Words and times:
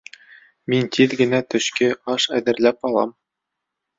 Мин 0.73 0.87
тиҙ 0.95 1.11
генә 1.19 1.41
төшкө 1.55 1.91
аш 2.15 2.27
әҙерләп 2.39 2.91
алам 2.93 3.13